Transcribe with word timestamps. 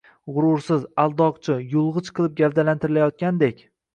Gʻurursiz, 0.35 0.85
aldoqchi, 1.03 1.57
yulgʻich 1.75 2.09
qilib 2.19 2.35
gavdalantirilayotgandek. 2.41 3.63